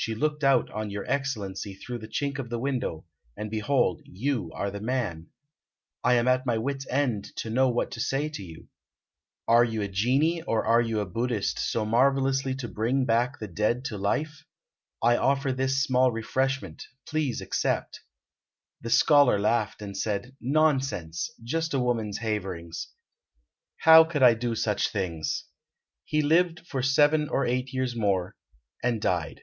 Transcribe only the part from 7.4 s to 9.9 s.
know what to say to you. Are you a